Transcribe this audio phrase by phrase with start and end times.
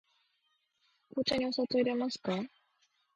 [1.11, 2.33] 紅茶にお砂糖をいれますか。